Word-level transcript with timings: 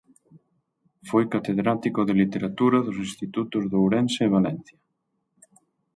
Foi 1.09 1.23
catedrático 1.33 1.99
de 2.07 2.13
Literatura 2.21 2.77
dos 2.85 2.97
Institutos 3.07 3.63
de 3.71 3.75
Ourense 3.81 4.21
e 4.25 4.33
Valencia. 4.37 4.79